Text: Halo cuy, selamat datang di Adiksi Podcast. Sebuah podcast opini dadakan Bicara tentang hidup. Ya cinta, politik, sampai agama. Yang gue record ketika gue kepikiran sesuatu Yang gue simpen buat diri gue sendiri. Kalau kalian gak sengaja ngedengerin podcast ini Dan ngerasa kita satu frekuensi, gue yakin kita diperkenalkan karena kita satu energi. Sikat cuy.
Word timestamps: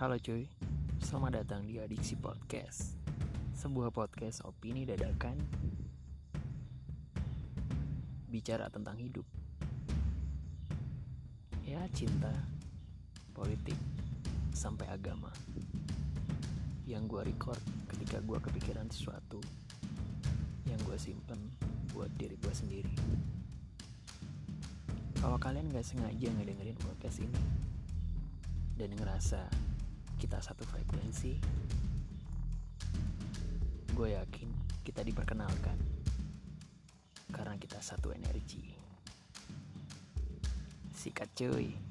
Halo 0.00 0.16
cuy, 0.16 0.48
selamat 1.04 1.44
datang 1.44 1.68
di 1.68 1.76
Adiksi 1.76 2.16
Podcast. 2.16 2.96
Sebuah 3.52 3.92
podcast 3.92 4.40
opini 4.48 4.88
dadakan 4.88 5.36
Bicara 8.32 8.72
tentang 8.72 8.96
hidup. 8.96 9.28
Ya 11.68 11.84
cinta, 11.92 12.32
politik, 13.36 13.76
sampai 14.56 14.88
agama. 14.88 15.28
Yang 16.88 17.04
gue 17.04 17.36
record 17.36 17.60
ketika 17.92 18.24
gue 18.24 18.40
kepikiran 18.40 18.88
sesuatu 18.88 19.44
Yang 20.64 20.80
gue 20.88 20.96
simpen 20.96 21.40
buat 21.92 22.08
diri 22.16 22.40
gue 22.40 22.54
sendiri. 22.56 22.94
Kalau 25.20 25.36
kalian 25.36 25.68
gak 25.68 25.84
sengaja 25.84 26.32
ngedengerin 26.40 26.80
podcast 26.80 27.20
ini 27.20 27.36
Dan 28.80 28.96
ngerasa 28.96 29.44
kita 30.20 30.36
satu 30.36 30.68
frekuensi, 30.68 31.32
gue 33.96 34.08
yakin 34.12 34.48
kita 34.84 35.00
diperkenalkan 35.00 35.80
karena 37.32 37.56
kita 37.56 37.80
satu 37.80 38.12
energi. 38.12 38.76
Sikat 40.92 41.32
cuy. 41.32 41.89